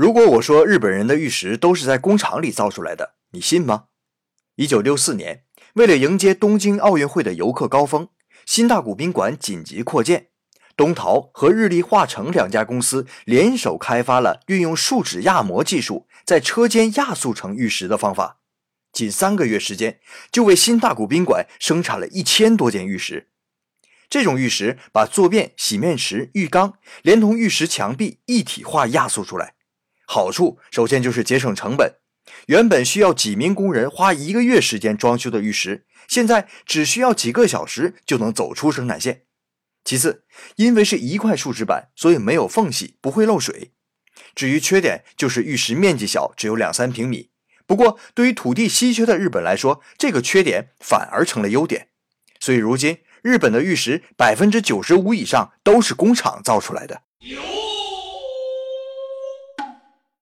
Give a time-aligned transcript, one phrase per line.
[0.00, 3.84] 如果我说日本人的玉石都是在工厂里造出来的，你信吗？
[4.56, 8.08] 一九六四年，为了迎接东京奥运会的游客高峰，
[8.46, 10.28] 新大谷宾馆紧急扩建，
[10.74, 18.38] 东陶和日立化成两家公司联手开发了运用树脂压模技术，在车间压塑成玉石的方法。
[18.94, 20.00] 仅三个月时间，
[20.32, 23.28] 就为新大谷宾馆生产了一千多件玉石。
[24.08, 29.56] 这种玉石把坐便、洗面池、浴缸连同玉石墙壁一体化压塑出来。
[30.12, 31.94] 好处首先就是节省成本，
[32.48, 39.22] 原本需要几名工人花一个月时间装修的玉石，现在只需要几个小时就能走出生产线。
[39.84, 40.24] 其次，
[40.56, 43.70] 因为是一块树脂板，所以没有缝隙，不会漏水。
[44.34, 47.30] 至于缺点，就是玉石面积小，只有两三平米。
[47.64, 51.90] 不过，对于土地稀缺的日本来说，这个缺点反而成了优点。
[52.40, 57.02] 所以，如今日本的玉石百分之九十五以上都是工厂造出来的。